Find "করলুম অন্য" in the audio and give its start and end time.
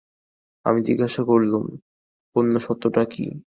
1.23-2.53